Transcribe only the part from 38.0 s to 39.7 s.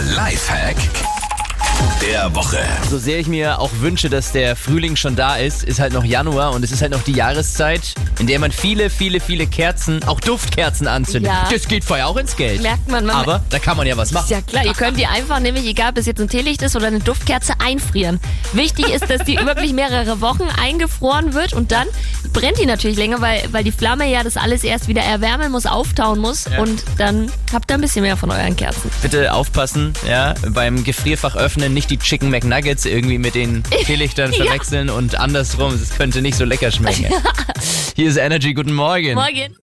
ist Energy, guten Morgen. Morgen.